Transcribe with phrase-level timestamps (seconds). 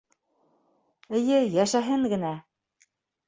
[1.19, 2.31] Эйе, йәшәһен генә!